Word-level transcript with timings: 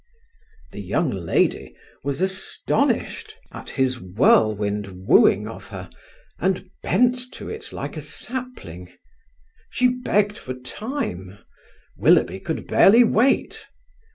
The 0.71 0.81
young 0.81 1.11
lady 1.11 1.75
was 2.03 2.21
astonished 2.21 3.37
at 3.51 3.69
his 3.69 3.99
whirlwind 4.01 5.05
wooing 5.05 5.47
of 5.47 5.67
her, 5.67 5.91
and 6.39 6.67
bent 6.81 7.17
to 7.33 7.49
it 7.49 7.71
like 7.71 7.95
a 7.95 8.01
sapling. 8.01 8.91
She 9.69 9.89
begged 9.89 10.39
for 10.39 10.55
time; 10.55 11.37
Willoughby 11.95 12.39
could 12.39 12.65
barely 12.65 13.03
wait. 13.03 13.67